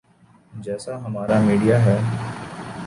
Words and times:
جیسا 0.63 0.93
ہمارا 1.05 1.39
میڈیا 1.45 1.77
ہے۔ 1.85 1.97